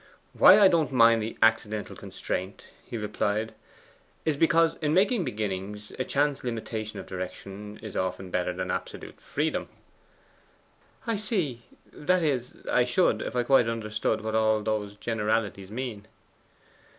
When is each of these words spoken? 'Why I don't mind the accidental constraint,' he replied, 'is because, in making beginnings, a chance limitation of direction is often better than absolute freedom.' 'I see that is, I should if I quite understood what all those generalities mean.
'Why 0.33 0.59
I 0.59 0.67
don't 0.67 0.91
mind 0.91 1.21
the 1.21 1.37
accidental 1.43 1.95
constraint,' 1.95 2.65
he 2.83 2.97
replied, 2.97 3.53
'is 4.25 4.35
because, 4.35 4.73
in 4.77 4.95
making 4.95 5.23
beginnings, 5.23 5.91
a 5.99 6.03
chance 6.03 6.43
limitation 6.43 6.97
of 6.99 7.05
direction 7.05 7.77
is 7.83 7.95
often 7.95 8.31
better 8.31 8.51
than 8.51 8.71
absolute 8.71 9.21
freedom.' 9.21 9.69
'I 11.05 11.15
see 11.17 11.61
that 11.93 12.23
is, 12.23 12.65
I 12.67 12.83
should 12.83 13.21
if 13.21 13.35
I 13.35 13.43
quite 13.43 13.69
understood 13.69 14.21
what 14.21 14.33
all 14.33 14.63
those 14.63 14.97
generalities 14.97 15.69
mean. 15.69 16.07